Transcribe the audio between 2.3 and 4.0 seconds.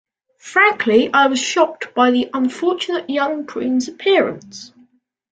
unfortunate young prune's